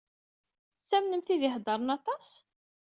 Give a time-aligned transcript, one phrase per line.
[0.79, 2.27] Tettamnem tid i iheddṛen aṭas?